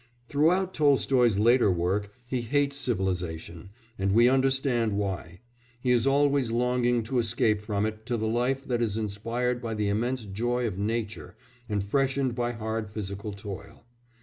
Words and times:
Throughout 0.29 0.73
Tolstoy's 0.73 1.37
later 1.37 1.69
work 1.69 2.11
he 2.25 2.41
hates 2.41 2.75
civilisation, 2.75 3.69
and 3.99 4.13
we 4.13 4.27
understand 4.27 4.93
why; 4.93 5.41
he 5.79 5.91
is 5.91 6.07
always 6.07 6.49
longing 6.49 7.03
to 7.03 7.19
escape 7.19 7.61
from 7.61 7.85
it 7.85 8.03
to 8.07 8.17
the 8.17 8.25
life 8.25 8.67
that 8.67 8.81
is 8.81 8.97
inspired 8.97 9.61
by 9.61 9.75
the 9.75 9.89
immense 9.89 10.25
joy 10.25 10.65
of 10.65 10.79
nature 10.79 11.35
and 11.69 11.83
freshened 11.83 12.33
by 12.33 12.53
hard 12.53 12.89
physical 12.89 13.31
toil. 13.31 13.85